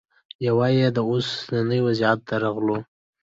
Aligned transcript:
یوه 0.47 0.67
یې 0.77 0.87
د 0.95 0.99
اوسني 1.09 1.79
وضعیت 1.87 2.19
د 2.27 2.29
رغولو 2.43 2.77